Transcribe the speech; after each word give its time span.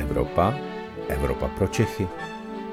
Evropa, 0.00 0.54
Evropa 1.08 1.48
pro 1.48 1.66
Čechy. 1.66 2.08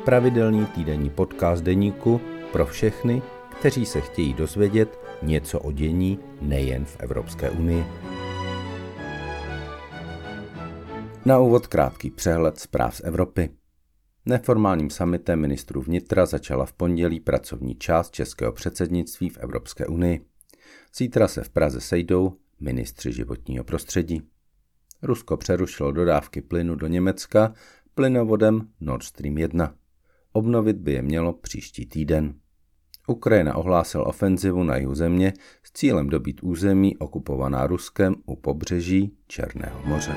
Pravidelný 0.05 0.65
týdenní 0.65 1.09
podcast 1.09 1.63
deníku 1.63 2.21
pro 2.52 2.65
všechny, 2.65 3.21
kteří 3.59 3.86
se 3.86 4.02
chtějí 4.02 4.34
dozvědět 4.34 5.00
něco 5.21 5.59
o 5.59 5.71
dění 5.71 6.20
nejen 6.41 6.86
v 6.86 6.98
Evropské 7.00 7.50
unii. 7.50 7.86
Na 11.25 11.39
úvod 11.39 11.68
krátký 11.68 12.09
přehled 12.09 12.59
zpráv 12.59 12.95
z 12.95 13.02
Evropy. 13.04 13.50
Neformálním 14.25 14.89
summitem 14.89 15.39
ministrů 15.39 15.82
vnitra 15.82 16.25
začala 16.25 16.66
v 16.66 16.73
pondělí 16.73 17.20
pracovní 17.20 17.75
část 17.75 18.12
českého 18.12 18.52
předsednictví 18.52 19.30
v 19.30 19.38
Evropské 19.38 19.86
unii. 19.86 20.25
Zítra 20.96 21.28
se 21.28 21.44
v 21.44 21.50
Praze 21.50 21.82
sejdou 21.82 22.33
ministři 22.59 23.14
životního 23.14 23.64
prostředí. 23.64 24.21
Rusko 25.01 25.37
přerušilo 25.37 25.92
dodávky 25.92 26.42
plynu 26.42 26.75
do 26.75 26.87
Německa 26.87 27.54
plynovodem 27.96 28.68
Nord 28.79 29.04
Stream 29.04 29.37
1. 29.37 29.73
Obnovit 30.32 30.78
by 30.78 30.93
je 30.93 31.01
mělo 31.01 31.33
příští 31.33 31.86
týden. 31.86 32.33
Ukrajina 33.08 33.56
ohlásila 33.56 34.06
ofenzivu 34.06 34.64
na 34.64 34.78
jihu 34.78 34.95
země 34.95 35.33
s 35.64 35.72
cílem 35.72 36.09
dobít 36.09 36.44
území 36.44 36.97
okupovaná 36.97 37.67
Ruskem 37.67 38.16
u 38.25 38.36
pobřeží 38.36 39.17
Černého 39.28 39.81
moře. 39.86 40.16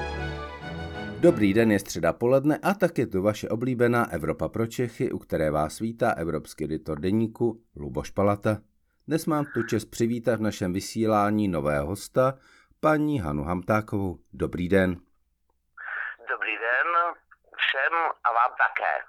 Dobrý 1.20 1.55
den, 1.55 1.73
je 1.73 1.78
středa 1.78 2.12
poledne 2.12 2.56
a 2.56 2.75
tak 2.75 2.98
je 2.98 3.06
tu 3.06 3.23
vaše 3.23 3.48
oblíbená 3.48 4.11
Evropa 4.12 4.48
pro 4.48 4.67
Čechy, 4.67 5.12
u 5.12 5.19
které 5.19 5.51
vás 5.51 5.78
vítá 5.78 6.11
evropský 6.11 6.65
editor 6.65 7.01
deníku 7.01 7.61
Luboš 7.77 8.11
Palata. 8.11 8.59
Dnes 9.06 9.27
mám 9.27 9.45
tu 9.55 9.62
čest 9.62 9.84
přivítat 9.84 10.39
v 10.39 10.42
našem 10.42 10.73
vysílání 10.73 11.48
nového 11.48 11.87
hosta, 11.87 12.34
paní 12.80 13.20
Hanu 13.20 13.45
Hamtákovou. 13.45 14.19
Dobrý 14.33 14.69
den. 14.69 14.91
Dobrý 16.31 16.53
den 16.53 16.86
všem 17.56 17.92
a 18.25 18.33
vám 18.33 18.50
také. 18.50 19.06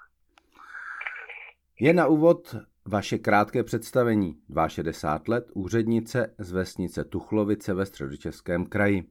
Je 1.80 1.92
na 1.92 2.06
úvod 2.06 2.54
vaše 2.84 3.18
krátké 3.18 3.64
představení. 3.64 4.42
62 4.68 5.34
let, 5.34 5.50
úřednice 5.54 6.34
z 6.38 6.52
vesnice 6.52 7.04
Tuchlovice 7.04 7.74
ve 7.74 7.86
středočeském 7.86 8.66
kraji. 8.66 9.04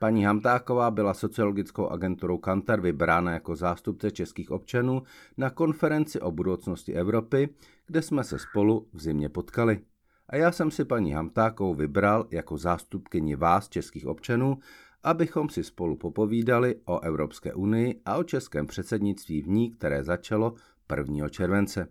Paní 0.00 0.24
Hamtáková 0.24 0.90
byla 0.90 1.14
sociologickou 1.14 1.88
agenturou 1.88 2.38
Kantar 2.38 2.80
vybrána 2.80 3.32
jako 3.32 3.56
zástupce 3.56 4.10
českých 4.10 4.50
občanů 4.50 5.02
na 5.36 5.50
konferenci 5.50 6.20
o 6.20 6.30
budoucnosti 6.30 6.94
Evropy, 6.94 7.48
kde 7.86 8.02
jsme 8.02 8.24
se 8.24 8.38
spolu 8.38 8.88
v 8.92 9.00
zimě 9.00 9.28
potkali. 9.28 9.80
A 10.28 10.36
já 10.36 10.52
jsem 10.52 10.70
si 10.70 10.84
paní 10.84 11.12
Hamtákovou 11.12 11.74
vybral 11.74 12.24
jako 12.30 12.56
zástupkyni 12.56 13.36
vás, 13.36 13.68
českých 13.68 14.06
občanů, 14.06 14.58
abychom 15.04 15.48
si 15.48 15.64
spolu 15.64 15.96
popovídali 15.96 16.74
o 16.86 17.00
Evropské 17.00 17.54
unii 17.54 18.02
a 18.06 18.16
o 18.16 18.24
českém 18.24 18.66
předsednictví 18.66 19.42
v 19.42 19.48
ní, 19.48 19.70
které 19.70 20.04
začalo 20.04 20.54
1. 20.96 21.28
července. 21.28 21.88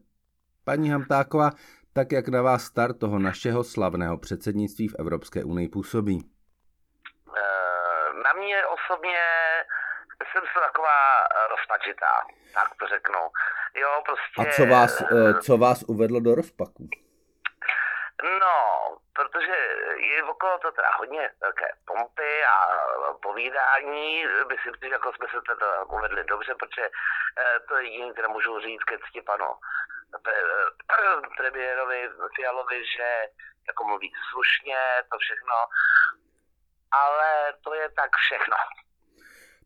Paní 0.66 0.90
Hamtáková, 0.90 1.52
tak 1.94 2.12
jak 2.12 2.28
na 2.28 2.42
vás 2.42 2.64
start 2.64 3.00
toho 3.00 3.20
našeho 3.20 3.64
slavného 3.64 4.18
předsednictví 4.18 4.88
v 4.88 4.96
Evropské 5.00 5.44
unii 5.44 5.70
působí? 5.70 6.20
Eh, 7.38 8.14
na 8.24 8.34
mě 8.34 8.58
osobně 8.66 9.26
jsem 10.32 10.44
se 10.54 10.60
taková 10.68 11.00
rozpačitá, 11.50 12.14
tak 12.54 12.70
to 12.80 12.88
řeknu. 12.88 13.20
Jo, 13.82 13.90
prostě... 14.06 14.50
A 14.50 14.54
co 14.56 14.66
vás, 14.66 15.02
eh, 15.02 15.34
co 15.42 15.58
vás 15.58 15.84
uvedlo 15.84 16.20
do 16.20 16.36
rozpaku? 16.36 16.90
No, 18.24 18.98
protože 19.14 19.56
je 19.98 20.24
okolo 20.24 20.60
to 20.60 20.72
teda 20.72 20.90
hodně 20.98 21.32
velké 21.42 21.74
pompy 21.86 22.44
a 22.46 22.56
povídání. 23.22 24.26
Myslím 24.50 24.74
si, 24.74 24.88
že 24.88 24.94
jako 24.94 25.14
jsme 25.14 25.28
se 25.28 25.42
teda 25.42 25.84
uvedli 25.84 26.24
dobře, 26.24 26.56
protože 26.56 26.90
to 27.68 27.78
je 27.78 27.84
jediné, 27.84 28.14
které 28.14 28.28
můžu 28.28 28.60
říct 28.60 28.84
ke 28.84 28.98
cti 29.00 29.22
panu 29.22 29.46
premiérovi 31.38 32.10
Fialovi, 32.36 32.86
že 32.86 33.28
jako 33.68 33.84
mluví 33.84 34.14
slušně, 34.32 34.78
to 35.12 35.18
všechno, 35.18 35.56
ale 36.92 37.54
to 37.64 37.74
je 37.74 37.90
tak 37.90 38.16
všechno. 38.16 38.56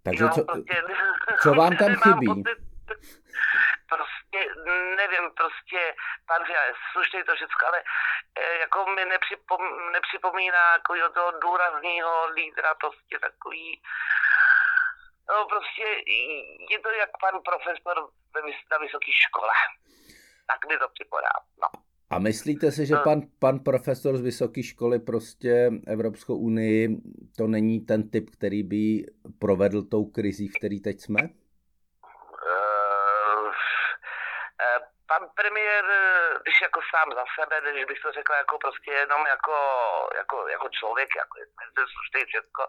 Takže 0.04 0.30
co, 0.30 0.46
prostě, 0.46 0.84
co 1.42 1.54
vám 1.54 1.78
tam 1.78 1.96
chybí? 2.04 2.44
Prostě, 3.94 4.40
nevím, 5.02 5.26
prostě, 5.42 5.96
pan 6.28 6.46
Fiala, 6.46 6.74
slušně 6.92 7.24
to 7.24 7.36
všechno, 7.36 7.68
ale 7.68 7.84
e, 8.36 8.58
jako 8.60 8.86
mi 8.86 9.06
nepřipom, 9.06 9.92
nepřipomíná 9.92 10.72
jako 10.74 11.10
toho 11.14 11.32
důrazného 11.32 12.30
lídra, 12.38 12.76
prostě 12.76 13.20
takový, 13.20 13.82
no 15.30 15.46
prostě 15.46 15.86
je 16.70 16.80
to 16.80 16.90
jak 16.90 17.10
pan 17.22 17.42
profesor 17.42 17.96
na 18.72 18.78
vysoké 18.78 19.12
škole 19.12 19.54
tak 20.52 20.70
mi 20.70 20.78
to 20.78 20.88
připadá. 20.94 21.34
No. 21.62 21.68
A 22.10 22.20
myslíte 22.20 22.72
si, 22.72 22.86
že 22.86 22.96
no. 22.96 23.02
pan, 23.04 23.22
pan 23.40 23.60
profesor 23.60 24.18
z 24.18 24.22
vysoké 24.22 24.64
školy 24.64 25.00
prostě 25.00 25.72
Evropskou 25.88 26.38
unii 26.38 26.90
to 27.38 27.48
není 27.48 27.80
ten 27.80 28.10
typ, 28.10 28.30
který 28.30 28.64
by 28.64 29.06
provedl 29.40 29.84
tou 29.84 30.06
krizí, 30.06 30.48
v 30.48 30.54
který 30.54 30.80
teď 30.80 31.00
jsme? 31.02 31.20
Uh, 31.22 31.30
uh, 33.48 33.54
pan 35.09 35.24
premiér, 35.36 35.86
když 36.42 36.62
jako 36.62 36.80
sám 36.92 37.09
za 37.20 37.25
sebe, 37.36 37.72
když 37.72 37.86
bych 37.86 38.00
to 38.02 38.12
řekl 38.12 38.34
jako 38.34 38.58
prostě 38.58 38.92
jenom 38.92 39.28
jako, 39.28 39.56
jako, 40.16 40.47
jako 40.47 40.70
člověk, 40.70 41.09
jako 41.16 41.36
slušný 41.94 42.22
všechno, 42.25 42.66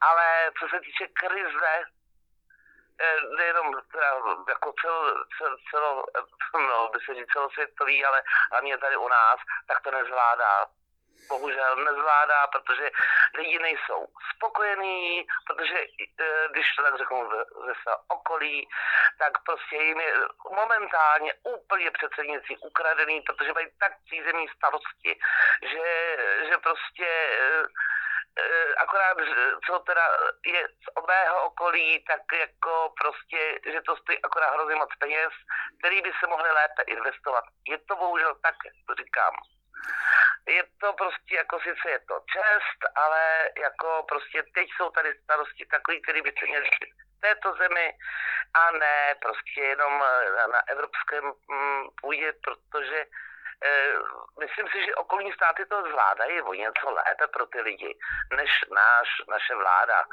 ale 0.00 0.26
co 0.58 0.64
se 0.68 0.80
týče 0.80 1.06
krize, 1.20 1.74
Eh, 3.00 3.20
nejenom 3.36 3.74
teda 3.92 4.06
jako 4.48 4.72
cel, 4.80 5.24
cel, 5.38 5.56
celo, 5.70 6.04
no, 6.54 6.88
by 6.92 6.98
se 7.04 7.14
říct 7.14 7.32
celosvětový, 7.32 8.04
ale 8.04 8.22
hlavně 8.52 8.78
tady 8.78 8.96
u 8.96 9.08
nás, 9.08 9.36
tak 9.68 9.80
to 9.80 9.90
nezvládá. 9.90 10.66
Bohužel 11.28 11.76
nezvládá, 11.76 12.46
protože 12.46 12.90
lidi 13.34 13.58
nejsou 13.58 14.06
spokojení, 14.36 15.26
protože 15.46 15.78
eh, 16.20 16.48
když 16.50 16.66
to 16.76 16.82
tak 16.82 16.98
řeknu 16.98 17.30
ze 17.66 17.74
svého 17.82 17.98
okolí, 18.08 18.68
tak 19.18 19.32
prostě 19.46 19.76
jim 19.76 20.00
je 20.00 20.14
momentálně 20.50 21.34
úplně 21.42 21.90
předsednictví 21.90 22.56
ukradený, 22.58 23.20
protože 23.20 23.52
mají 23.52 23.66
tak 23.80 23.92
přízemní 24.06 24.48
starosti, 24.48 25.18
že, 25.62 26.16
že 26.48 26.58
prostě 26.58 27.08
eh, 27.40 27.64
Eh, 28.38 28.74
akorát, 28.74 29.16
co 29.66 29.78
teda 29.78 30.02
je 30.46 30.68
z 30.68 31.06
mého 31.06 31.44
okolí, 31.44 32.04
tak 32.04 32.20
jako 32.38 32.92
prostě, 33.00 33.58
že 33.72 33.80
to 33.82 33.96
stojí 33.96 34.22
akorát 34.22 34.54
hrozně 34.54 34.74
moc 34.74 34.90
peněz, 34.98 35.32
který 35.78 36.02
by 36.02 36.12
se 36.20 36.26
mohly 36.26 36.50
lépe 36.50 36.82
investovat. 36.82 37.44
Je 37.68 37.78
to 37.78 37.96
bohužel 37.96 38.34
tak, 38.42 38.54
to 38.86 38.94
říkám. 38.94 39.34
Je 40.48 40.64
to 40.80 40.92
prostě, 40.92 41.34
jako 41.36 41.60
sice 41.60 41.90
je 41.90 41.98
to 41.98 42.20
čest, 42.32 42.80
ale 42.94 43.50
jako 43.62 44.04
prostě 44.08 44.42
teď 44.54 44.68
jsou 44.76 44.90
tady 44.90 45.14
starosti 45.22 45.66
takový, 45.66 46.02
který 46.02 46.22
by 46.22 46.32
se 46.38 46.46
měli 46.46 46.66
v 47.16 47.20
této 47.20 47.54
zemi 47.54 47.92
a 48.54 48.70
ne 48.70 49.14
prostě 49.22 49.60
jenom 49.60 49.98
na, 50.36 50.46
na 50.46 50.68
evropském 50.68 51.24
mm, 51.24 51.88
půdě, 52.00 52.32
protože 52.44 53.06
Eh, 53.64 53.94
myslím 54.40 54.66
si, 54.68 54.84
že 54.84 54.94
okolní 54.94 55.32
státy 55.32 55.66
to 55.66 55.82
zvládají 55.82 56.42
o 56.42 56.54
něco 56.54 56.90
lépe 56.90 57.26
pro 57.26 57.46
ty 57.46 57.60
lidi, 57.60 57.98
než 58.36 58.50
náš, 58.70 59.08
naše 59.28 59.54
vláda, 59.54 60.04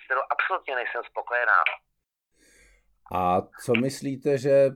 s 0.00 0.04
kterou 0.04 0.22
absolutně 0.30 0.74
nejsem 0.74 1.04
spokojená. 1.04 1.64
A 3.14 3.42
co 3.64 3.72
myslíte, 3.74 4.38
že 4.38 4.50
eh, 4.50 4.72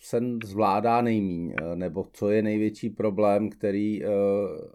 se 0.00 0.18
zvládá 0.44 1.00
nejmíň, 1.00 1.54
eh, 1.54 1.76
nebo 1.76 2.04
co 2.12 2.30
je 2.30 2.42
největší 2.42 2.90
problém, 2.90 3.50
který 3.50 4.02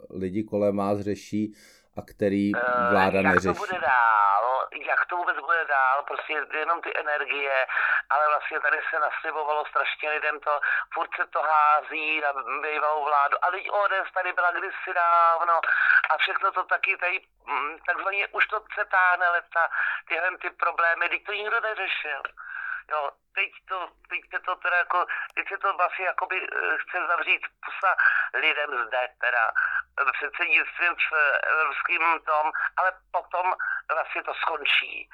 lidi 0.10 0.44
kolem 0.44 0.78
vás 0.78 1.00
řeší 1.00 1.54
a 1.98 2.02
který 2.12 2.52
vláda 2.92 3.20
jak 3.22 3.26
neřeší? 3.26 3.48
Jak 3.48 3.58
to 3.58 3.66
bude 3.66 3.80
dál, 3.82 4.46
jak 4.92 5.06
to 5.06 5.18
vůbec 5.18 5.38
bude 5.50 5.66
dál, 5.66 6.04
prostě 6.08 6.34
jenom 6.64 6.82
ty 6.82 6.92
energie, 7.06 7.58
ale 8.10 8.24
vlastně 8.28 8.60
tady 8.60 8.78
se 8.90 9.00
naslibovalo 9.00 9.66
strašně 9.66 10.10
lidem 10.10 10.40
to, 10.40 10.54
furt 10.94 11.12
se 11.16 11.26
to 11.36 11.42
hází 11.42 12.22
na 12.22 12.32
bývalou 12.62 13.04
vládu, 13.10 13.36
a 13.44 13.52
teď 13.52 13.64
ODS 13.82 14.10
tady 14.18 14.34
byla 14.34 14.52
kdysi 14.52 14.90
dávno 15.04 15.56
a 16.12 16.18
všechno 16.18 16.52
to 16.52 16.64
taky 16.64 16.98
tady 16.98 17.18
mm, 17.48 17.74
takzvaně 17.90 18.28
už 18.28 18.44
to 18.48 18.58
se 18.76 18.84
táhne 18.86 19.30
leta, 19.30 19.64
tyhle 20.08 20.38
ty 20.42 20.50
problémy, 20.50 21.10
teď 21.10 21.24
to 21.26 21.34
nikdo 21.34 21.58
neřešil. 21.62 22.22
Jo, 22.90 23.12
teď 23.36 23.52
to, 23.68 23.90
teď 24.10 24.22
se 24.34 24.40
to 24.40 24.56
teda 24.56 24.78
jako, 24.78 25.06
teď 25.36 25.48
se 25.50 25.58
to 25.58 25.74
vlastně 25.74 26.06
jakoby 26.06 26.38
eh, 26.38 26.78
chce 26.78 27.08
zavřít 27.08 27.42
pusa 27.66 27.96
lidem 28.34 28.88
zde 28.88 29.08
teda 29.22 29.52
předsednictvím 30.12 30.96
v 30.96 31.14
evropským 31.52 32.02
tom, 32.26 32.52
ale 32.78 32.92
potom 33.12 33.54
vlastně 33.94 34.24
to 34.24 34.34
skončí. 34.34 35.10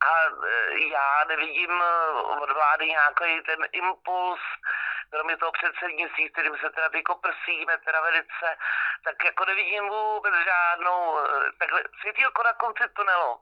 A 0.00 0.12
eh, 0.26 0.78
já 0.78 1.24
nevidím 1.28 1.82
eh, 1.82 2.10
od 2.42 2.50
vlády 2.52 2.86
nějaký 2.86 3.42
ten 3.46 3.58
impuls, 3.72 4.40
kromě 5.10 5.36
toho 5.36 5.52
předsednictví, 5.52 6.30
kterým 6.30 6.56
se 6.58 6.70
teda 6.70 6.88
teď 6.88 7.04
prsíme 7.22 7.78
teda 7.78 8.00
velice, 8.00 8.56
tak 9.04 9.24
jako 9.24 9.44
nevidím 9.44 9.88
vůbec 9.88 10.34
žádnou, 10.44 11.18
takhle 11.58 11.82
světýlko 12.00 12.42
na 12.42 12.52
konci 12.52 12.84
tunelu 12.96 13.40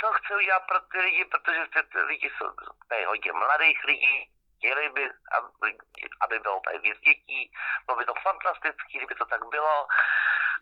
co 0.00 0.12
chce 0.12 0.36
udělat 0.36 0.66
pro 0.66 0.80
ty 0.80 0.98
lidi, 1.00 1.24
protože 1.24 1.66
ty, 1.72 1.98
lidi 2.00 2.30
jsou 2.38 2.50
tady 2.88 3.04
hodně 3.04 3.32
mladých 3.32 3.84
lidí, 3.84 4.30
chtěli 4.56 4.88
by, 4.88 5.10
aby, 6.20 6.38
bylo 6.38 6.60
tady 6.60 6.78
víc 6.78 6.98
dětí, 7.00 7.52
bylo 7.86 7.98
by 7.98 8.04
to 8.04 8.14
fantastické, 8.22 8.98
kdyby 8.98 9.14
to 9.14 9.24
tak 9.24 9.44
bylo, 9.48 9.86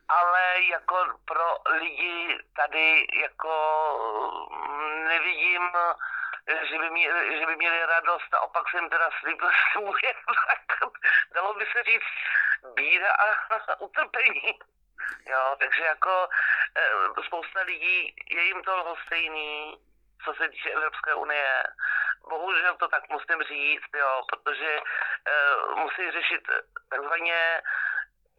ale 0.08 0.62
jako 0.62 0.96
pro 1.24 1.56
lidi 1.70 2.38
tady 2.56 3.06
jako 3.14 3.52
mm, 4.50 5.04
nevidím, 5.04 5.70
že 6.62 6.78
by, 6.78 6.90
mě, 6.90 7.08
že 7.38 7.46
by 7.46 7.56
měli 7.56 7.86
radost 7.86 8.34
a 8.34 8.40
opak 8.40 8.70
jsem 8.70 8.90
teda 8.90 9.10
slíbil 9.20 9.50
svůj, 9.72 10.00
tak 10.66 10.90
dalo 11.34 11.54
by 11.54 11.66
se 11.66 11.82
říct 11.82 12.12
bída 12.74 13.12
a 13.12 13.80
utrpení. 13.80 14.58
Jo, 15.26 15.56
takže 15.60 15.84
jako 15.84 16.28
e, 16.76 17.22
spousta 17.26 17.60
lidí, 17.60 18.14
je 18.30 18.42
jim 18.42 18.62
to 18.62 18.76
lhostejný, 18.76 19.78
co 20.24 20.34
se 20.34 20.48
týče 20.48 20.70
Evropské 20.70 21.14
unie. 21.14 21.62
Bohužel 22.28 22.76
to 22.76 22.88
tak 22.88 23.08
musím 23.08 23.42
říct, 23.42 23.90
jo, 23.96 24.22
protože 24.30 24.76
e, 24.76 24.82
musí 25.74 26.10
řešit 26.10 26.42
takzvaně, 26.90 27.62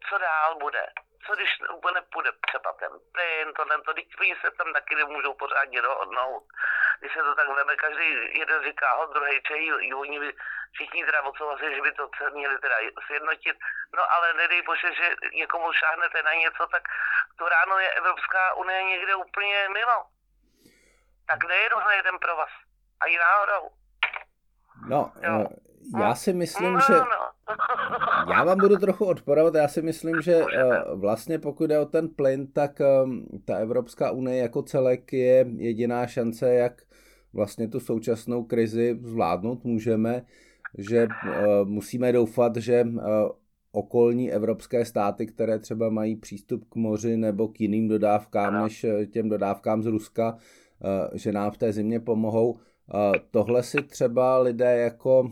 co 0.08 0.18
dál 0.18 0.56
bude 0.58 0.86
co 1.26 1.34
když 1.34 1.50
nepůjde 1.94 2.30
třeba 2.46 2.72
ten 2.72 2.90
plyn, 3.12 3.52
tohle, 3.56 3.82
to, 3.82 3.94
teď 3.94 4.08
oni 4.20 4.34
se 4.40 4.50
tam 4.50 4.72
taky 4.72 4.94
nemůžou 4.94 5.34
pořádně 5.34 5.82
dohodnout. 5.82 6.44
Když 7.00 7.12
se 7.12 7.22
to 7.22 7.34
tak 7.34 7.48
veme, 7.48 7.76
každý 7.76 8.08
jeden 8.38 8.64
říká 8.64 8.94
ho, 8.94 9.06
druhý 9.06 9.42
čejí, 9.42 9.94
oni 9.94 10.20
by 10.20 10.32
všichni 10.72 11.04
teda 11.04 11.22
odsouhlasili, 11.22 11.74
že 11.74 11.82
by 11.82 11.92
to 11.92 12.10
měli 12.32 12.58
teda 12.58 12.76
sjednotit. 13.06 13.56
No 13.96 14.02
ale 14.12 14.34
nedej 14.34 14.62
bože, 14.62 14.94
že 14.94 15.16
někomu 15.32 15.72
šáhnete 15.72 16.22
na 16.22 16.34
něco, 16.34 16.66
tak 16.66 16.82
to 17.38 17.48
ráno 17.48 17.78
je 17.78 17.90
Evropská 17.90 18.54
unie 18.54 18.82
někde 18.82 19.14
úplně 19.14 19.68
mimo. 19.68 19.98
Tak 21.28 21.44
nejedu 21.44 21.78
na 21.78 21.92
jeden 21.92 22.18
pro 22.18 22.36
vás. 22.36 22.50
A 23.00 23.06
i 23.06 23.16
náhodou. 23.16 23.70
No, 24.88 25.12
jo. 25.22 25.46
Eh, 25.50 25.73
já 26.00 26.14
si 26.14 26.32
myslím, 26.32 26.78
že... 26.86 26.94
Já 28.30 28.44
vám 28.44 28.58
budu 28.58 28.76
trochu 28.76 29.04
odporovat, 29.04 29.54
já 29.54 29.68
si 29.68 29.82
myslím, 29.82 30.22
že 30.22 30.34
eh, 30.34 30.82
vlastně 30.94 31.38
pokud 31.38 31.70
je 31.70 31.78
o 31.78 31.86
ten 31.86 32.08
plyn, 32.08 32.46
tak 32.46 32.80
ehm, 32.80 33.26
ta 33.44 33.56
Evropská 33.56 34.10
unie 34.10 34.42
jako 34.42 34.62
celek 34.62 35.12
je 35.12 35.46
jediná 35.56 36.06
šance, 36.06 36.54
jak 36.54 36.82
vlastně 37.32 37.68
tu 37.68 37.80
současnou 37.80 38.44
krizi 38.44 38.98
zvládnout 39.02 39.64
můžeme, 39.64 40.22
že 40.78 41.08
eh, 41.08 41.46
musíme 41.64 42.12
doufat, 42.12 42.56
že 42.56 42.74
eh, 42.74 43.00
okolní 43.72 44.32
evropské 44.32 44.84
státy, 44.84 45.26
které 45.26 45.58
třeba 45.58 45.90
mají 45.90 46.16
přístup 46.16 46.64
k 46.68 46.74
moři 46.74 47.16
nebo 47.16 47.48
k 47.48 47.60
jiným 47.60 47.88
dodávkám 47.88 48.62
než 48.62 48.86
těm 49.10 49.28
dodávkám 49.28 49.82
z 49.82 49.86
Ruska, 49.86 50.36
že 51.14 51.32
nám 51.32 51.50
v 51.50 51.58
té 51.58 51.72
zimě 51.72 52.00
pomohou. 52.00 52.58
Tohle 53.30 53.62
si 53.62 53.82
třeba 53.82 54.38
lidé 54.38 54.76
jako 54.76 55.22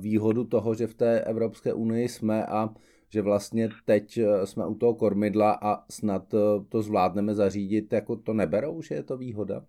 výhodu 0.00 0.44
toho, 0.44 0.74
že 0.74 0.86
v 0.86 0.94
té 0.94 1.20
Evropské 1.20 1.72
unii 1.72 2.08
jsme 2.08 2.46
a 2.46 2.68
že 3.12 3.22
vlastně 3.22 3.68
teď 3.86 4.18
jsme 4.44 4.66
u 4.66 4.74
toho 4.74 4.94
kormidla 4.94 5.58
a 5.62 5.76
snad 5.90 6.22
to 6.72 6.82
zvládneme 6.82 7.34
zařídit, 7.34 7.92
jako 7.92 8.16
to 8.16 8.32
neberou, 8.32 8.82
že 8.82 8.94
je 8.94 9.02
to 9.02 9.16
výhoda? 9.16 9.60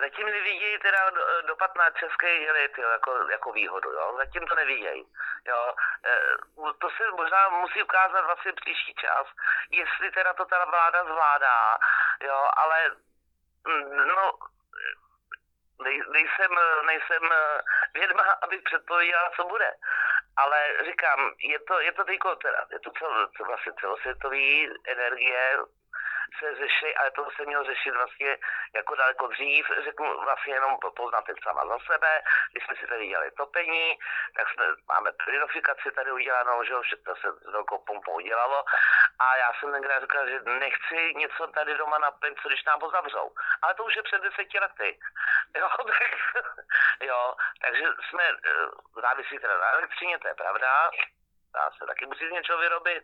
zatím 0.00 0.26
nevidějí 0.26 0.78
teda 0.78 1.10
dopad 1.46 1.70
na 1.76 1.90
české 1.90 2.52
lid 2.52 2.78
jako, 2.78 3.30
jako 3.30 3.52
výhodu, 3.52 3.90
jo. 3.92 4.14
zatím 4.16 4.46
to 4.46 4.54
nevidějí. 4.54 5.04
Jo. 5.46 5.74
To 6.78 6.88
se 6.90 7.10
možná 7.16 7.48
musí 7.48 7.82
ukázat 7.82 8.24
vlastně 8.24 8.52
příští 8.52 8.94
čas, 8.94 9.26
jestli 9.70 10.10
teda 10.10 10.32
to 10.34 10.44
ta 10.44 10.64
vláda 10.64 11.04
zvládá, 11.04 11.78
jo, 12.20 12.50
ale 12.56 12.90
mm, 13.66 14.08
no, 14.08 14.32
nej, 15.82 16.02
nejsem, 16.12 16.50
nejsem 16.86 17.22
eh, 17.32 17.60
vědma, 17.94 18.22
abych 18.42 18.62
předpověděla, 18.62 19.30
co 19.36 19.44
bude. 19.44 19.70
Ale 20.36 20.58
říkám, 20.84 21.34
je 21.42 21.58
to, 21.58 21.80
je 21.80 21.92
to 21.92 22.04
teďko, 22.04 22.36
teda, 22.36 22.66
je 22.72 22.80
to 22.80 22.90
cel, 22.98 23.28
vlastně 23.46 23.72
celosvětový 23.80 24.70
energie, 24.86 25.58
se 26.38 26.54
řeší, 26.54 26.96
ale 26.96 27.10
to 27.10 27.30
se 27.36 27.44
mělo 27.46 27.64
řešit 27.64 27.90
vlastně 27.90 28.38
jako 28.74 28.94
daleko 28.94 29.26
dřív, 29.26 29.66
řeknu 29.84 30.20
vlastně 30.20 30.54
jenom 30.54 30.78
poznat 30.96 31.24
teď 31.24 31.36
sama 31.42 31.66
za 31.66 31.78
sebe, 31.92 32.22
když 32.52 32.64
jsme 32.64 32.76
si 32.76 32.86
tady 32.86 33.08
dělali 33.08 33.30
topení, 33.30 33.98
tak 34.36 34.48
jsme, 34.48 34.64
máme 34.88 35.10
plinofikaci 35.24 35.90
tady 35.90 36.12
udělanou, 36.12 36.64
že 36.64 36.96
to 36.96 37.16
se 37.16 37.28
s 37.32 37.52
velkou 37.52 37.78
pompou 37.78 38.12
udělalo 38.12 38.64
a 39.18 39.36
já 39.36 39.52
jsem 39.52 39.72
tenkrát 39.72 40.00
říkal, 40.00 40.28
že 40.28 40.40
nechci 40.40 41.14
něco 41.16 41.46
tady 41.46 41.74
doma 41.74 41.98
na 41.98 42.10
plyn, 42.10 42.34
co 42.42 42.48
když 42.48 42.64
nám 42.64 42.80
ho 42.80 42.90
zavřou. 42.90 43.30
Ale 43.62 43.74
to 43.74 43.84
už 43.84 43.96
je 43.96 44.02
před 44.02 44.22
deseti 44.22 44.58
lety. 44.58 44.98
Jo, 45.56 45.68
tak, 45.86 46.12
jo, 47.00 47.34
takže 47.62 47.84
jsme 48.08 48.24
eh, 48.24 49.00
závisí 49.02 49.38
teda 49.38 49.58
na 49.58 49.70
elektřině, 49.70 50.18
to 50.18 50.28
je 50.28 50.34
pravda, 50.34 50.90
dá 51.58 51.70
se 51.78 51.86
taky. 51.86 52.06
Musí 52.06 52.24
z 52.28 52.36
něčeho 52.38 52.58
vyrobit. 52.58 53.02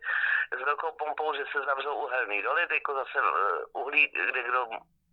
S 0.59 0.61
velkou 0.65 0.91
pompou, 0.93 1.35
že 1.35 1.45
se 1.53 1.59
zavřou 1.65 1.95
uhelný 1.95 2.43
doly, 2.43 2.67
jako 2.71 2.95
zase 2.95 3.19
eh, 3.19 3.65
uhlí, 3.73 4.03
kde 4.09 4.43
kdo 4.43 4.61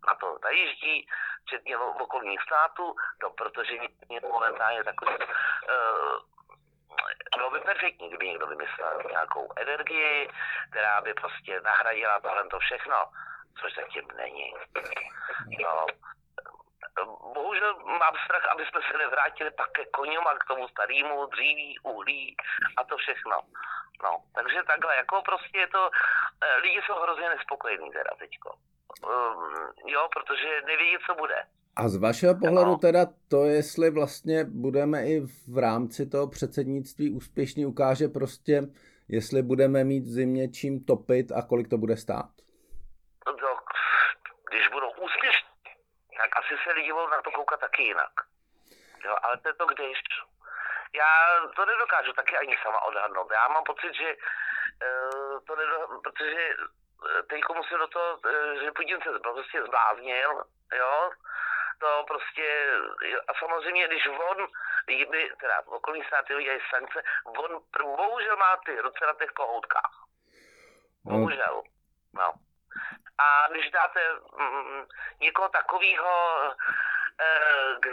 na 0.07 0.15
to 0.15 0.37
najíždí, 0.43 1.07
včetně 1.45 1.77
okolních 1.77 2.41
států, 2.41 2.95
no, 3.23 3.29
protože 3.29 3.73
momentálně 4.21 4.83
takový 4.83 5.15
uh, 5.17 6.17
bylo 7.37 7.51
by 7.51 7.59
perfektní, 7.59 8.07
kdyby 8.07 8.27
někdo 8.27 8.47
vymyslel 8.47 9.01
nějakou 9.09 9.49
energii, 9.55 10.29
která 10.69 11.01
by 11.01 11.13
prostě 11.13 11.61
nahradila 11.61 12.19
tohle 12.19 12.47
to 12.47 12.59
všechno, 12.59 12.95
což 13.61 13.75
zatím 13.75 14.07
není. 14.15 14.53
No, 15.63 15.85
bohužel 17.51 17.73
mám 17.99 18.15
strach, 18.25 18.45
aby 18.53 18.63
jsme 18.65 18.81
se 18.87 18.97
nevrátili 18.97 19.51
pak 19.51 19.69
ke 19.71 19.85
koním 19.97 20.23
a 20.27 20.33
k 20.41 20.47
tomu 20.51 20.67
starému 20.67 21.25
dříví, 21.33 21.79
uhlí 21.83 22.35
a 22.77 22.83
to 22.83 22.97
všechno. 22.97 23.37
No, 24.03 24.11
takže 24.35 24.57
takhle, 24.67 24.95
jako 24.95 25.21
prostě 25.29 25.57
je 25.57 25.67
to, 25.67 25.89
eh, 26.43 26.55
lidi 26.63 26.79
jsou 26.81 26.95
hrozně 27.03 27.29
nespokojení 27.29 27.91
teda 27.91 28.11
teďko. 28.19 28.49
Um, 29.07 29.89
jo, 29.93 30.07
protože 30.15 30.61
nevědí, 30.65 30.97
co 31.05 31.15
bude. 31.15 31.35
A 31.75 31.89
z 31.89 31.95
vašeho 31.95 32.35
pohledu 32.39 32.71
no. 32.71 32.77
teda 32.77 33.05
to, 33.29 33.45
jestli 33.45 33.89
vlastně 33.89 34.43
budeme 34.43 34.97
i 35.05 35.21
v 35.55 35.57
rámci 35.57 36.09
toho 36.09 36.27
předsednictví 36.27 37.11
úspěšní, 37.11 37.65
ukáže 37.65 38.07
prostě, 38.07 38.61
jestli 39.07 39.41
budeme 39.41 39.83
mít 39.83 40.03
v 40.03 40.13
zimě 40.19 40.49
čím 40.49 40.85
topit 40.85 41.31
a 41.31 41.41
kolik 41.41 41.67
to 41.67 41.77
bude 41.77 41.97
stát. 41.97 42.29
No, 43.27 43.33
když 44.51 44.69
asi 44.69 44.80
se 46.71 46.75
lidi 46.75 46.93
budou 46.93 47.07
na 47.07 47.21
to 47.21 47.31
koukat 47.31 47.59
taky 47.59 47.83
jinak. 47.83 48.13
Jo, 49.03 49.15
ale 49.23 49.37
to 49.37 49.47
je 49.47 49.53
to 49.53 49.65
když. 49.65 49.99
Já 50.93 51.39
to 51.55 51.65
nedokážu 51.65 52.13
taky 52.13 52.37
ani 52.37 52.57
sama 52.63 52.81
odhadnout. 52.81 53.31
Já 53.31 53.47
mám 53.47 53.63
pocit, 53.63 53.93
že 53.93 54.15
uh, 54.15 55.39
to 55.47 55.55
nedo, 55.55 55.87
protože 56.03 56.49
eh, 56.49 57.23
teď 57.23 57.41
musím 57.55 57.77
do 57.77 57.87
toho, 57.87 58.17
uh, 58.17 58.53
že 58.61 58.71
Putin 58.71 59.01
se 59.01 59.19
prostě 59.19 59.63
zbláznil, 59.63 60.43
jo, 60.73 61.11
to 61.79 62.03
prostě, 62.07 62.73
a 63.27 63.33
samozřejmě, 63.39 63.87
když 63.87 64.07
on, 64.07 64.47
kdyby, 64.85 65.31
teda 65.39 65.61
okolní 65.65 66.03
státy 66.03 66.35
udělají 66.35 66.59
sankce, 66.69 67.03
on 67.25 67.61
bohužel 67.95 68.37
má 68.37 68.57
ty 68.65 68.81
ruce 68.81 69.05
na 69.05 69.13
těch 69.13 69.29
kohoutkách. 69.29 69.95
Bohužel. 71.03 71.61
No. 72.13 72.31
A 73.21 73.47
když 73.51 73.71
dáte 73.71 74.01
mm, 74.39 74.85
někoho 75.19 75.49
takového 75.49 76.41
eh, 77.21 77.75
k, 77.79 77.87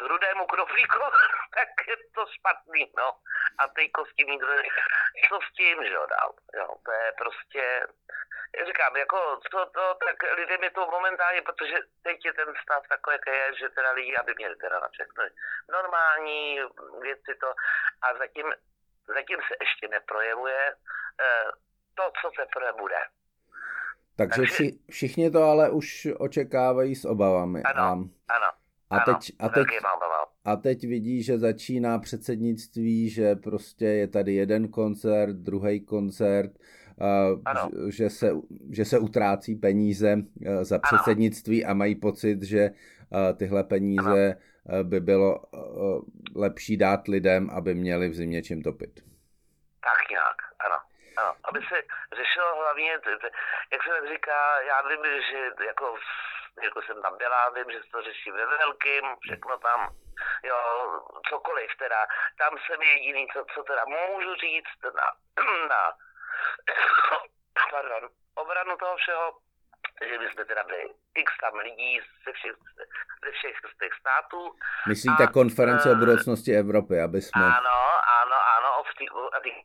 rudému 0.00 0.46
knoflíku, 0.46 0.98
tak 1.54 1.68
je 1.88 1.96
to 2.14 2.26
špatný, 2.26 2.92
no. 2.96 3.12
A 3.58 3.68
s 4.04 4.14
tím 4.16 4.28
nikdo, 4.28 4.48
co 5.28 5.38
s 5.48 5.52
tím, 5.52 5.84
že 5.84 5.92
jo, 5.92 6.06
dál. 6.06 6.32
Jo, 6.54 6.68
to 6.84 6.92
je 6.92 7.12
prostě, 7.18 7.86
říkám, 8.66 8.96
jako 8.96 9.40
to, 9.50 9.66
to, 9.66 9.94
tak 10.06 10.36
lidem 10.36 10.64
je 10.64 10.70
to 10.70 10.86
momentálně, 10.86 11.42
protože 11.42 11.74
teď 12.02 12.24
je 12.24 12.32
ten 12.32 12.54
stav 12.62 12.88
takový, 12.88 13.14
jaký 13.14 13.30
je, 13.30 13.54
že 13.54 13.68
teda 13.68 13.90
lidi, 13.90 14.16
aby 14.16 14.34
měli 14.34 14.56
teda 14.56 14.80
na 14.80 14.88
všechno 14.88 15.24
normální 15.72 16.60
věci 17.00 17.34
to 17.40 17.54
a 18.02 18.14
zatím, 18.14 18.54
zatím 19.06 19.38
se 19.48 19.54
ještě 19.60 19.88
neprojevuje 19.88 20.74
eh, 21.20 21.50
to, 21.94 22.12
co 22.20 22.30
teprve 22.30 22.72
bude. 22.72 23.00
Takže 24.20 24.42
vši, 24.42 24.78
všichni 24.90 25.30
to 25.30 25.42
ale 25.42 25.70
už 25.70 26.08
očekávají 26.18 26.94
s 26.94 27.04
obavami. 27.04 27.62
Ano, 27.62 27.82
a, 27.82 27.92
ano. 28.34 28.50
A 28.90 29.00
teď, 29.00 29.32
a, 29.38 29.48
teď, 29.48 29.66
a 30.44 30.56
teď 30.56 30.86
vidí, 30.86 31.22
že 31.22 31.38
začíná 31.38 31.98
předsednictví, 31.98 33.10
že 33.10 33.36
prostě 33.36 33.84
je 33.84 34.08
tady 34.08 34.34
jeden 34.34 34.68
koncert, 34.68 35.36
druhý 35.36 35.80
koncert, 35.80 36.50
uh, 36.52 37.90
že, 37.90 38.10
se, 38.10 38.32
že 38.70 38.84
se 38.84 38.98
utrácí 38.98 39.54
peníze 39.54 40.16
uh, 40.16 40.62
za 40.62 40.78
předsednictví 40.78 41.64
a 41.64 41.74
mají 41.74 41.94
pocit, 41.94 42.42
že 42.42 42.70
uh, 42.70 43.36
tyhle 43.36 43.64
peníze 43.64 44.36
ano. 44.66 44.84
by 44.84 45.00
bylo 45.00 45.40
lepší 46.34 46.76
dát 46.76 47.08
lidem, 47.08 47.50
aby 47.50 47.74
měli 47.74 48.08
v 48.08 48.14
zimě 48.14 48.42
čím 48.42 48.62
topit. 48.62 49.00
Tak 49.80 50.10
nějak, 50.10 50.49
ano. 51.20 51.34
aby 51.44 51.60
se 51.68 51.82
řešilo 52.16 52.56
hlavně, 52.56 52.90
jak 53.72 53.82
se 53.82 53.90
tak 53.90 54.08
říká, 54.08 54.60
já 54.60 54.82
vím, 54.82 55.04
že 55.30 55.50
jako, 55.66 55.96
jako 56.62 56.82
jsem 56.82 57.02
tam 57.02 57.18
byla, 57.18 57.48
vím, 57.48 57.70
že 57.70 57.80
se 57.82 57.90
to 57.90 58.02
řeší 58.02 58.30
ve 58.30 58.46
velkým, 58.46 59.04
všechno 59.20 59.58
tam, 59.58 59.94
jo, 60.42 60.56
cokoliv 61.28 61.70
teda, 61.78 62.06
tam 62.38 62.58
jsem 62.58 62.82
jediný, 62.82 63.26
co, 63.32 63.44
co 63.54 63.62
teda 63.62 63.84
můžu 63.84 64.34
říct 64.34 64.94
na, 64.96 65.06
na 65.68 65.92
pardon, 67.70 68.08
obranu 68.34 68.76
toho 68.76 68.96
všeho, 68.96 69.36
že 70.08 70.18
my 70.18 70.30
jsme 70.30 70.44
teda 70.44 70.62
byli 70.64 70.84
x 71.14 71.32
tam 71.40 71.54
lidí 71.54 72.00
ze 72.24 72.32
všech, 72.32 72.52
ze 73.24 73.30
všech 73.32 73.56
z 73.74 73.78
těch 73.78 73.94
států. 74.00 74.54
Myslíte 74.88 75.24
a, 75.24 75.32
konference 75.32 75.90
o 75.90 75.94
budoucnosti 75.94 76.56
Evropy, 76.56 77.00
aby 77.00 77.20
jsme... 77.22 77.44
Ano, 77.44 77.80
ano, 78.22 78.36
ano, 78.56 78.59
té 78.94 79.04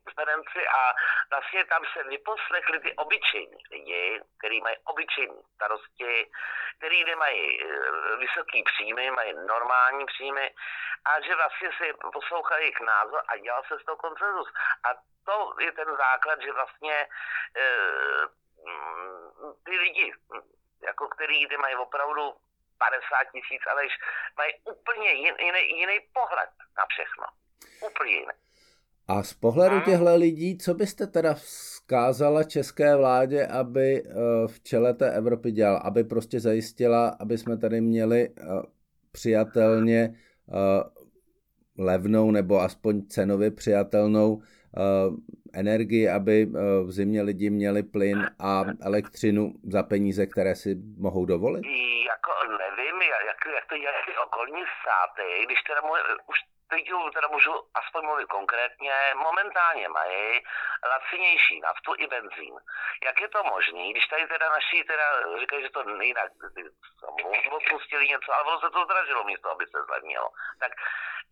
konferenci 0.03 0.67
a 0.67 0.93
vlastně 1.29 1.65
tam 1.65 1.83
se 1.93 2.03
vyposlechli 2.03 2.79
ty 2.79 2.93
obyčejní 2.93 3.57
lidi, 3.71 4.21
kteří 4.39 4.61
mají 4.61 4.75
obyčejní 4.83 5.41
starosti, 5.55 6.31
kteří 6.77 7.03
nemají 7.03 7.63
e, 7.63 7.67
vysoký 8.17 8.63
příjmy, 8.63 9.11
mají 9.11 9.33
normální 9.33 10.05
příjmy 10.05 10.55
a 11.05 11.21
že 11.21 11.35
vlastně 11.35 11.69
si 11.77 11.93
poslouchali 12.13 12.61
jejich 12.61 12.79
názor 12.79 13.21
a 13.27 13.37
dělal 13.37 13.63
se 13.67 13.79
z 13.79 13.85
toho 13.85 13.97
koncenzus. 13.97 14.47
A 14.83 14.89
to 15.25 15.55
je 15.59 15.71
ten 15.71 15.95
základ, 15.97 16.41
že 16.41 16.51
vlastně 16.51 17.07
e, 17.57 17.65
ty 19.65 19.77
lidi, 19.77 20.13
jako 20.81 21.07
který 21.07 21.47
ty 21.47 21.57
mají 21.57 21.75
opravdu 21.75 22.33
50 22.77 23.31
tisíc, 23.31 23.61
ale 23.67 23.87
mají 24.37 24.53
úplně 24.63 25.11
jiný, 25.11 25.77
jiný 25.79 25.99
pohled 26.13 26.49
na 26.77 26.85
všechno. 26.85 27.25
Úplně 27.81 28.13
jiný. 28.13 28.44
A 29.07 29.23
z 29.23 29.33
pohledu 29.33 29.81
těchto 29.81 30.15
lidí, 30.15 30.57
co 30.57 30.73
byste 30.73 31.07
teda 31.07 31.33
vzkázala 31.33 32.43
české 32.43 32.95
vládě, 32.95 33.47
aby 33.47 34.03
eh, 34.05 34.11
v 34.47 34.59
čele 34.63 34.93
té 34.93 35.11
Evropy 35.11 35.51
dělala, 35.51 35.79
aby 35.79 36.03
prostě 36.03 36.39
zajistila, 36.39 37.17
aby 37.19 37.37
jsme 37.37 37.57
tady 37.57 37.81
měli 37.81 38.29
eh, 38.29 38.43
přijatelně 39.11 40.09
eh, 40.09 40.83
levnou 41.77 42.31
nebo 42.31 42.59
aspoň 42.59 43.07
cenově 43.07 43.51
přijatelnou 43.51 44.41
energii, 45.53 46.09
aby 46.09 46.45
v 46.85 46.91
zimě 46.91 47.21
lidi 47.21 47.49
měli 47.49 47.83
plyn 47.83 48.29
a 48.39 48.63
elektřinu 48.81 49.53
za 49.63 49.83
peníze, 49.83 50.25
které 50.25 50.55
si 50.55 50.75
mohou 50.97 51.25
dovolit? 51.25 51.63
Jako 52.11 52.31
nevím, 52.63 52.97
jak, 53.01 53.39
jak 53.55 53.65
to 53.69 53.75
dělají 53.77 54.11
okolní 54.27 54.63
státy, 54.81 55.25
když 55.45 55.59
teda 55.67 55.81
můj, 55.87 55.99
už 56.29 56.37
teď 56.75 57.13
teda 57.13 57.27
můžu 57.27 57.53
aspoň 57.73 58.05
mluvit 58.05 58.25
konkrétně, 58.25 58.93
momentálně 59.15 59.87
mají 59.89 60.43
lacinější 60.89 61.59
naftu 61.59 61.93
i 61.97 62.07
benzín. 62.07 62.55
Jak 63.03 63.21
je 63.21 63.29
to 63.29 63.43
možné, 63.43 63.91
když 63.91 64.07
tady 64.07 64.27
teda 64.27 64.49
naši 64.49 64.83
teda 64.83 65.05
říkají, 65.39 65.61
že 65.61 65.69
to 65.69 65.89
jinak 65.89 66.31
odpustili 67.51 68.07
něco, 68.07 68.33
ale 68.33 68.43
ono 68.43 68.59
se 68.59 68.69
to 68.69 68.85
zdražilo 68.85 69.23
místo, 69.23 69.51
aby 69.51 69.65
se 69.65 69.83
zlevnilo. 69.87 70.29
Tak 70.59 70.71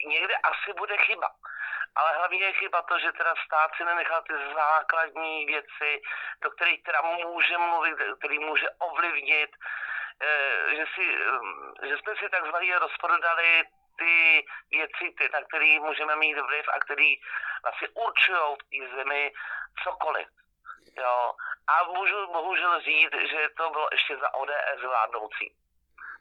někde 0.05 0.35
asi 0.35 0.73
bude 0.73 0.97
chyba. 0.97 1.29
Ale 1.95 2.17
hlavně 2.17 2.45
je 2.45 2.53
chyba 2.53 2.81
to, 2.81 2.99
že 2.99 3.11
teda 3.11 3.33
stát 3.45 3.71
si 3.77 3.85
nenechal 3.85 4.21
ty 4.21 4.33
základní 4.53 5.45
věci, 5.45 6.01
do 6.41 6.51
kterých 6.51 6.83
teda 6.83 7.01
může 7.01 7.57
mluvit, 7.57 7.97
který 8.19 8.39
může 8.39 8.69
ovlivnit, 8.79 9.49
eh, 10.21 10.75
že, 10.75 10.85
si, 10.95 11.17
eh, 11.83 11.87
že 11.87 11.97
jsme 11.97 12.15
si 12.15 12.29
takzvaně 12.29 12.79
rozprodali 12.79 13.63
ty 13.97 14.45
věci, 14.71 15.15
ty, 15.17 15.29
na 15.33 15.41
které 15.41 15.79
můžeme 15.79 16.15
mít 16.15 16.39
vliv 16.39 16.65
a 16.73 16.79
které 16.79 17.13
vlastně 17.63 17.87
určují 17.87 18.55
v 18.55 18.89
té 18.89 18.95
zemi 18.95 19.33
cokoliv. 19.83 20.27
Jo. 20.97 21.33
A 21.67 21.83
můžu 21.83 22.27
bohužel 22.27 22.81
říct, 22.81 23.29
že 23.29 23.49
to 23.57 23.69
bylo 23.69 23.87
ještě 23.91 24.17
za 24.17 24.33
ODS 24.33 24.81
vládnoucí 24.81 25.55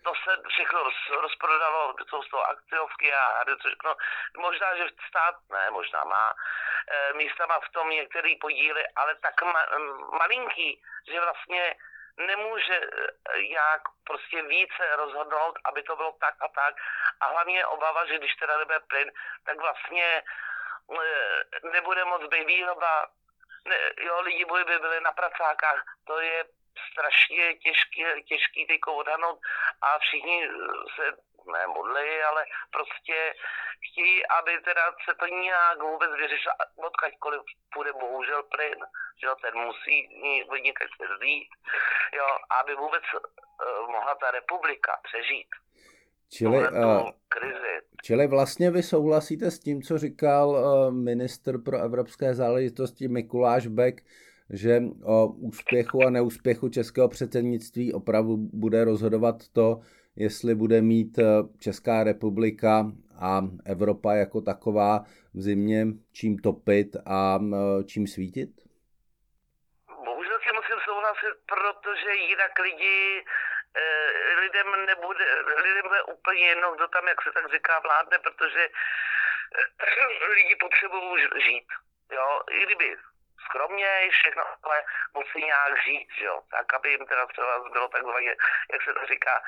to 0.04 0.12
se 0.14 0.42
všechno 0.48 0.82
roz, 0.82 0.94
rozprodalo, 1.20 1.94
jsou 2.08 2.22
z 2.22 2.28
toho 2.28 2.42
akciovky 2.50 3.14
a 3.14 3.44
to 3.44 3.56
všechno. 3.56 3.94
Možná, 4.38 4.76
že 4.76 4.84
stát, 5.08 5.34
ne, 5.52 5.70
možná 5.70 6.04
má 6.04 6.34
e, 6.88 7.12
místa 7.12 7.46
má 7.46 7.60
v 7.60 7.72
tom 7.72 7.90
některý 7.90 8.36
podíly, 8.36 8.84
ale 8.96 9.14
tak 9.14 9.42
ma, 9.42 9.66
malinký, 10.18 10.82
že 11.08 11.20
vlastně 11.20 11.74
nemůže 12.16 12.76
e, 12.76 13.42
jak 13.42 13.82
prostě 14.04 14.42
více 14.42 14.96
rozhodnout, 14.96 15.58
aby 15.64 15.82
to 15.82 15.96
bylo 15.96 16.12
tak 16.12 16.34
a 16.40 16.48
tak. 16.48 16.74
A 17.20 17.26
hlavně 17.26 17.66
obava, 17.66 18.06
že 18.06 18.18
když 18.18 18.34
teda 18.34 18.58
nebude 18.58 18.80
plyn, 18.80 19.12
tak 19.46 19.56
vlastně 19.56 20.22
e, 21.02 21.68
nebude 21.72 22.04
moc 22.04 22.22
být 22.28 22.44
výroba, 22.44 23.06
ne, 23.64 23.76
jo, 24.00 24.20
lidi 24.20 24.44
by 24.44 24.64
byli 24.64 25.00
na 25.00 25.12
pracákách, 25.12 25.84
to 26.06 26.20
je 26.20 26.44
strašně 26.92 27.54
těžký, 27.54 28.04
těžký 28.28 28.66
teďko 28.66 28.94
odhadnout 28.94 29.38
a 29.82 29.98
všichni 29.98 30.48
se 30.96 31.12
ne 31.46 31.66
modlí, 31.66 32.08
ale 32.30 32.42
prostě 32.76 33.16
chtějí, 33.86 34.26
aby 34.38 34.52
teda 34.68 34.84
se 35.06 35.12
to 35.20 35.26
nějak 35.26 35.76
vůbec 35.82 36.10
vyřešilo, 36.22 36.54
odkaďkoliv 36.88 37.40
půjde 37.74 37.92
bohužel 37.92 38.42
plyn, 38.42 38.80
že 39.20 39.26
jo, 39.26 39.34
ten 39.42 39.54
musí 39.66 39.96
někde 40.66 40.86
se 40.96 41.04
vzít, 41.14 41.50
jo, 42.18 42.28
aby 42.60 42.74
vůbec 42.74 43.04
uh, 43.14 43.20
mohla 43.94 44.14
ta 44.14 44.30
republika 44.30 44.92
přežít. 45.02 45.50
Čili, 46.34 46.58
uh, 46.58 47.10
čili 48.02 48.26
vlastně 48.26 48.70
vy 48.70 48.82
souhlasíte 48.82 49.50
s 49.50 49.58
tím, 49.60 49.82
co 49.82 49.98
říkal 49.98 50.48
uh, 50.48 50.94
ministr 50.94 51.62
pro 51.62 51.78
evropské 51.78 52.34
záležitosti 52.34 53.08
Mikuláš 53.08 53.66
Beck, 53.66 54.00
že 54.50 54.80
o 55.04 55.26
úspěchu 55.26 56.02
a 56.06 56.10
neúspěchu 56.10 56.68
českého 56.68 57.08
předsednictví 57.08 57.92
opravdu 57.92 58.36
bude 58.36 58.84
rozhodovat 58.84 59.36
to, 59.52 59.80
jestli 60.16 60.54
bude 60.54 60.82
mít 60.82 61.18
eh, 61.18 61.24
Česká 61.60 62.04
republika 62.04 62.84
a 63.20 63.40
Evropa 63.66 64.12
jako 64.12 64.40
taková 64.40 64.98
v 65.34 65.40
zimě 65.40 65.84
čím 66.12 66.38
topit 66.38 66.96
a 67.06 67.38
eh, 67.40 67.84
čím 67.84 68.06
svítit? 68.06 68.50
Bohužel 70.04 70.38
si 70.42 70.50
musím 70.58 70.78
souhlasit, 70.84 71.34
protože 71.52 72.10
jinak 72.28 72.58
lidi 72.58 73.24
eh, 73.76 74.40
lidem 74.40 74.86
nebude, 74.86 75.24
lidem 75.62 75.82
bude 75.88 76.02
úplně 76.02 76.46
jedno, 76.46 76.74
kdo 76.74 76.88
tam, 76.88 77.08
jak 77.08 77.22
se 77.22 77.30
tak 77.34 77.52
říká, 77.54 77.80
vládne, 77.80 78.18
protože 78.18 78.68
lidi 80.34 80.56
potřebují 80.60 81.24
žít. 81.46 81.68
Jo, 82.12 82.40
i 82.50 82.66
kdyby 82.66 82.96
skromně, 83.44 84.08
všechno, 84.10 84.44
ale 84.62 84.84
musí 85.14 85.44
nějak 85.44 85.84
žít, 85.84 86.08
že 86.18 86.24
jo, 86.24 86.40
tak 86.50 86.74
aby 86.74 86.90
jim 86.90 87.06
teda 87.06 87.26
třeba 87.26 87.58
bylo 87.72 87.88
takzvaně, 87.88 88.36
jak 88.72 88.82
se 88.82 88.94
to 88.94 89.06
říká, 89.06 89.42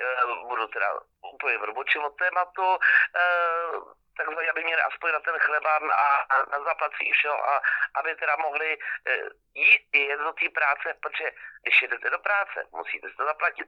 eh, 0.00 0.46
budu 0.48 0.66
teda 0.66 0.86
úplně 1.32 1.58
v 1.58 1.64
robočím 1.64 2.04
od 2.04 2.16
tématu, 2.16 2.78
eh, 3.16 4.00
takzvaně, 4.16 4.50
aby 4.50 4.64
měli 4.64 4.82
aspoň 4.82 5.12
na 5.12 5.20
ten 5.20 5.38
chleba 5.38 5.76
a 5.76 6.36
na 6.50 6.64
zaplací 6.64 7.12
všeho 7.12 7.48
a 7.48 7.62
aby 7.94 8.14
teda 8.14 8.36
mohli 8.36 8.78
eh, 9.06 9.18
jít 9.54 9.88
i 9.92 10.16
do 10.16 10.32
té 10.32 10.48
práce, 10.48 10.94
protože 11.02 11.30
když 11.62 11.82
jdete 11.82 12.10
do 12.10 12.18
práce, 12.18 12.64
musíte 12.72 13.10
si 13.10 13.16
to 13.16 13.24
zaplatit 13.24 13.66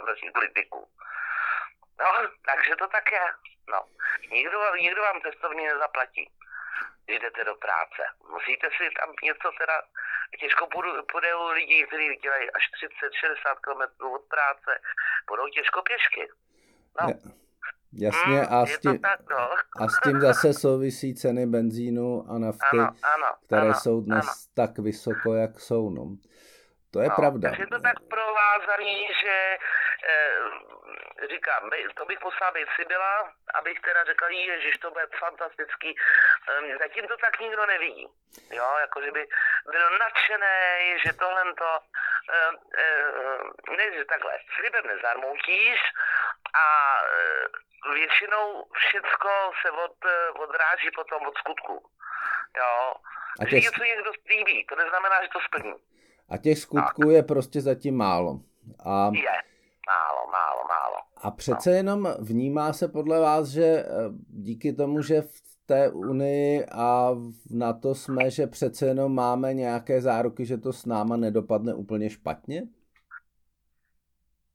od 0.00 0.06
našich 0.06 0.32
politiků. 0.32 0.88
No, 1.98 2.28
takže 2.46 2.76
to 2.76 2.88
tak 2.88 3.12
je. 3.12 3.26
No. 3.68 3.84
Nikdo, 4.30 4.74
nikdo 4.74 5.02
vám 5.02 5.20
cestovní 5.20 5.66
nezaplatí 5.66 6.30
jdete 7.08 7.44
do 7.44 7.54
práce. 7.54 8.02
Musíte 8.34 8.66
si 8.76 8.84
tam 8.98 9.08
něco 9.28 9.48
teda, 9.60 9.76
těžko 10.40 10.66
půjdou 11.12 11.48
lidi, 11.58 11.86
kteří 11.86 12.16
dělají 12.22 12.50
až 12.56 12.64
30-60 13.52 13.56
km 13.64 13.82
od 14.06 14.24
práce, 14.34 14.70
budou 15.30 15.48
těžko 15.48 15.82
pěšky. 15.82 16.24
No. 17.00 17.06
Jasně, 17.96 18.38
hmm, 18.40 18.54
a, 18.62 18.66
s 18.66 18.78
tím, 18.78 18.98
tak, 18.98 19.20
no. 19.30 19.50
a 19.80 19.88
s 19.88 20.00
tím 20.04 20.20
zase 20.20 20.52
souvisí 20.52 21.14
ceny 21.14 21.46
benzínu 21.46 22.24
a 22.28 22.38
nafty, 22.38 22.78
ano, 22.78 22.92
ano, 23.02 23.26
které 23.46 23.62
ano, 23.62 23.74
jsou 23.74 24.00
dnes 24.00 24.26
ano. 24.26 24.34
tak 24.54 24.78
vysoko, 24.78 25.34
jak 25.34 25.60
jsou. 25.60 25.90
No. 25.90 26.04
To 26.90 27.00
je 27.00 27.08
no, 27.08 27.14
pravda. 27.16 27.48
Takže 27.48 27.66
to 27.66 27.80
tak 27.80 28.00
provázaný, 28.00 29.06
že 29.22 29.56
eh, 30.08 30.83
říkám, 31.30 31.70
to 31.94 32.04
bych 32.04 32.18
poslal 32.18 32.52
být 32.52 32.88
byla, 32.88 33.32
abych 33.54 33.80
teda 33.80 34.04
řekl, 34.04 34.26
že 34.58 34.78
to 34.78 34.90
bude 34.90 35.06
fantastický. 35.18 35.96
Zatím 36.78 37.08
to 37.08 37.16
tak 37.16 37.40
nikdo 37.40 37.66
nevidí. 37.66 38.06
Jo, 38.50 38.68
jako 38.80 39.02
že 39.02 39.12
by 39.12 39.26
byl 39.70 39.98
nadšený, 39.98 40.98
že 41.04 41.12
tohle 41.12 41.54
to, 41.54 41.70
ne, 43.76 43.92
že 43.94 44.04
takhle, 44.04 44.32
slibem 44.56 44.86
nezarmoutíš 44.86 45.80
a 46.54 46.96
eh, 47.04 47.92
většinou 47.94 48.64
všecko 48.72 49.52
se 49.62 49.70
od, 49.70 49.96
eh, 50.04 50.30
odráží 50.30 50.90
potom 50.94 51.26
od 51.26 51.38
skutku. 51.38 51.90
Jo. 52.56 52.94
A 53.40 53.44
těch... 53.44 53.62
něco 53.62 53.84
někdo 53.84 54.10
slíbí, 54.26 54.66
to 54.66 54.76
neznamená, 54.76 55.22
že 55.22 55.28
to 55.28 55.40
splní. 55.40 55.74
A 56.30 56.38
těch 56.38 56.58
skutků 56.58 57.02
tak. 57.02 57.10
je 57.10 57.22
prostě 57.22 57.60
zatím 57.60 57.96
málo. 57.96 58.40
A... 58.86 59.10
Je, 59.12 59.40
málo, 59.86 60.26
málo, 60.32 60.64
málo. 60.68 60.96
A 61.22 61.30
přece 61.30 61.70
no. 61.70 61.76
jenom 61.76 62.14
vnímá 62.18 62.72
se 62.72 62.88
podle 62.88 63.20
vás, 63.20 63.48
že 63.48 63.64
eh, 63.64 63.84
díky 64.28 64.72
tomu, 64.72 65.02
že 65.02 65.22
v 65.22 65.66
té 65.66 65.90
unii 65.90 66.66
a 66.72 67.10
na 67.50 67.72
to 67.72 67.94
jsme, 67.94 68.30
že 68.30 68.46
přece 68.46 68.86
jenom 68.86 69.14
máme 69.14 69.54
nějaké 69.54 70.00
záruky, 70.00 70.46
že 70.46 70.58
to 70.58 70.72
s 70.72 70.86
náma 70.86 71.16
nedopadne 71.16 71.74
úplně 71.74 72.10
špatně? 72.10 72.58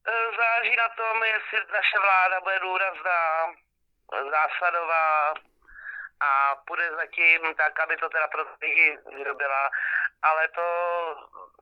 E, 0.07 0.11
záleží 0.41 0.75
na 0.83 0.89
tom, 0.99 1.15
jestli 1.23 1.57
naše 1.73 1.97
vláda 2.05 2.41
bude 2.43 2.59
důrazná, 2.59 3.21
zásadová 4.11 5.33
a 6.21 6.55
půjde 6.67 6.91
zatím 6.91 7.55
tak, 7.55 7.79
aby 7.79 7.97
to 7.97 8.09
teda 8.09 8.27
pro 8.27 8.43
lidi 8.61 8.97
vyrobila, 9.15 9.69
ale 10.21 10.47
to, 10.47 10.65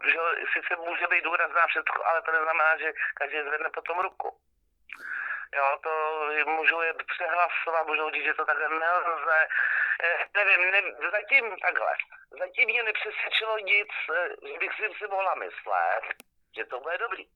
že 0.06 0.20
sice 0.54 0.76
může 0.76 1.08
být 1.08 1.24
důrazná 1.24 1.68
všechno, 1.68 2.08
ale 2.08 2.22
to 2.22 2.32
neznamená, 2.32 2.78
že 2.78 2.94
každý 3.14 3.42
zvedne 3.42 3.70
potom 3.70 4.00
ruku. 4.00 4.40
Jo, 5.56 5.80
to 5.84 5.90
můžou 6.46 6.82
je 6.82 6.94
přehlasovat, 6.94 7.88
můžou 7.88 8.12
říct, 8.12 8.24
že 8.24 8.34
to 8.34 8.46
takhle 8.46 8.70
nelze. 8.70 9.48
Eh, 10.04 10.26
nevím, 10.36 10.72
ne, 10.72 10.82
zatím 11.12 11.56
takhle. 11.62 11.94
Zatím 12.40 12.70
mě 12.70 12.84
nepřesvědčilo 12.84 13.58
nic, 13.58 13.90
eh, 14.16 14.30
že 14.48 14.60
bych 14.60 14.72
si, 14.74 14.90
si 14.98 15.08
mohla 15.08 15.36
myslet, 15.36 16.04
že 16.56 16.66
to 16.66 16.80
bude 16.80 16.98
dobrý. 16.98 17.28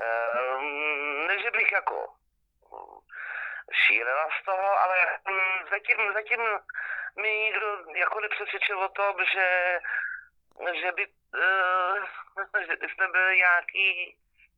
Eh, 0.00 0.60
ne, 1.26 1.42
že 1.42 1.50
bych 1.50 1.72
jako 1.72 2.14
šílela 3.72 4.28
z 4.40 4.44
toho, 4.44 4.78
ale 4.78 4.96
hm, 5.28 5.68
zatím, 5.70 6.12
zatím 6.12 6.40
mi 7.16 7.28
nikdo 7.28 7.78
jako 7.94 8.20
nepřesvědčil 8.20 8.78
o 8.78 8.88
tom, 8.88 9.14
že, 9.32 9.78
že 10.80 10.92
by, 10.92 11.06
uh, 11.06 12.66
že 12.66 12.76
by 12.76 12.88
jsme 12.88 13.08
byli 13.08 13.36
nějaký 13.36 14.16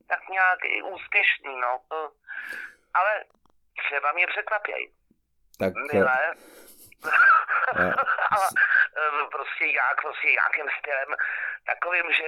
tak 0.09 0.29
nějak 0.29 0.59
úspěšný, 0.85 1.61
no. 1.61 1.81
To, 1.89 2.13
ale 2.95 3.25
třeba 3.79 4.13
mě 4.13 4.27
překvapějí. 4.27 4.93
Tak... 5.59 5.73
Milé. 5.93 6.35
ale 8.31 8.49
eh, 8.97 9.27
prostě 9.31 9.67
jak, 9.67 10.01
prostě 10.01 10.29
nějakým 10.29 10.67
stylem 10.79 11.15
takovým, 11.67 12.13
že 12.13 12.25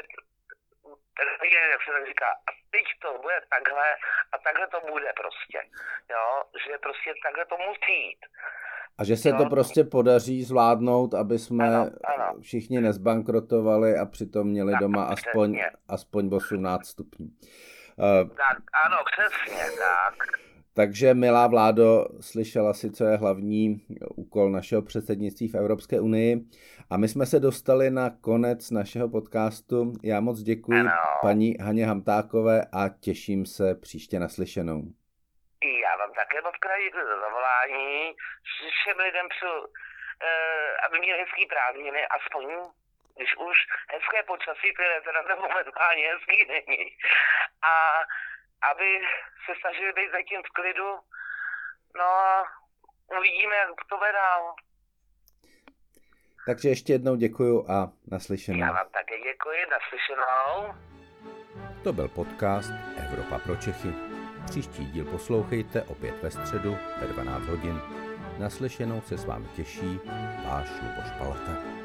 je, 1.52 1.70
jak 1.70 1.82
se 1.84 1.90
tak 1.96 2.06
říká, 2.08 2.28
a 2.48 2.50
teď 2.74 2.86
to 3.02 3.18
bude 3.22 3.38
takhle 3.54 3.86
a 4.32 4.36
takhle 4.46 4.66
to 4.74 4.80
bude 4.92 5.10
prostě, 5.22 5.58
jo, 6.14 6.26
že 6.64 6.78
prostě 6.78 7.10
takhle 7.26 7.44
to 7.46 7.56
musí 7.68 7.94
jít. 8.06 8.22
A 8.98 9.04
že 9.04 9.16
se 9.16 9.28
jo. 9.28 9.36
to 9.36 9.44
prostě 9.46 9.84
podaří 9.84 10.44
zvládnout, 10.44 11.14
aby 11.14 11.38
jsme 11.38 11.66
ano, 11.66 11.90
ano. 12.04 12.40
všichni 12.40 12.80
nezbankrotovali 12.80 13.98
a 13.98 14.06
přitom 14.06 14.46
měli 14.46 14.72
tak, 14.72 14.80
doma 14.80 15.04
aspoň, 15.04 15.60
aspoň 15.88 16.30
18 16.34 16.86
stupňů. 16.86 17.26
Uh, 17.26 18.28
tak, 18.28 18.58
ano, 18.84 18.96
přesně, 19.12 19.64
tak. 19.78 20.47
Takže, 20.80 21.14
milá 21.14 21.46
vládo, 21.46 22.06
slyšela 22.20 22.72
si, 22.74 22.90
co 22.96 23.04
je 23.04 23.16
hlavní 23.16 23.64
úkol 24.24 24.50
našeho 24.50 24.82
předsednictví 24.82 25.48
v 25.48 25.58
Evropské 25.62 26.00
unii. 26.00 26.32
A 26.90 26.96
my 26.96 27.06
jsme 27.08 27.26
se 27.26 27.38
dostali 27.40 27.90
na 27.90 28.06
konec 28.28 28.70
našeho 28.70 29.08
podcastu. 29.16 29.76
Já 30.12 30.20
moc 30.20 30.38
děkuji 30.50 30.80
ano. 30.80 31.18
paní 31.22 31.48
Haně 31.66 31.84
Hamtákové 31.86 32.56
a 32.80 32.82
těším 33.06 33.46
se 33.46 33.66
příště 33.84 34.16
naslyšenou. 34.24 34.80
Já 35.84 35.92
vám 36.00 36.12
také 36.20 36.36
moc 36.46 36.56
krát 36.64 36.80
děkuji 36.86 37.04
za 37.12 37.16
zavolání. 37.24 37.92
Všem 38.78 38.96
lidem 39.06 39.26
přeju, 39.34 39.58
uh, 39.60 39.66
aby 40.84 40.96
měli 40.98 41.18
hezký 41.22 41.44
prázdniny, 41.52 42.00
aspoň 42.18 42.44
když 43.16 43.32
už 43.48 43.56
hezké 43.94 44.18
počasí, 44.32 44.68
které 44.74 44.96
teda 45.00 45.20
momentálně 45.46 46.04
hezký 46.12 46.38
není. 46.54 46.82
A 47.72 47.74
aby 48.70 48.88
se 49.44 49.52
snažili 49.60 49.92
být 49.92 50.10
zatím 50.12 50.40
v 50.42 50.54
klidu. 50.58 50.90
No 51.96 52.04
a 52.04 52.44
uvidíme, 53.18 53.56
jak 53.56 53.68
to 53.90 53.96
bude 53.96 54.12
dál. 54.12 54.54
Takže 56.46 56.68
ještě 56.68 56.92
jednou 56.92 57.16
děkuju 57.16 57.70
a 57.70 57.92
naslyšenou. 58.10 58.58
Já 58.58 58.72
vám 58.72 58.88
také 58.90 59.14
děkuji, 59.20 59.58
naslyšenou. 59.70 60.74
To 61.84 61.92
byl 61.92 62.08
podcast 62.08 62.70
Evropa 63.04 63.38
pro 63.38 63.56
Čechy. 63.56 63.88
Příští 64.46 64.86
díl 64.86 65.04
poslouchejte 65.04 65.82
opět 65.82 66.22
ve 66.22 66.30
středu 66.30 66.76
ve 67.00 67.06
12 67.06 67.42
hodin. 67.42 67.80
Naslyšenou 68.38 69.00
se 69.00 69.18
s 69.18 69.24
vámi 69.24 69.48
těší 69.56 70.00
váš 70.44 70.68
Luboš 70.70 71.10
Palata. 71.18 71.77